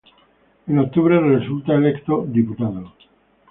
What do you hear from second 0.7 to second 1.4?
octubre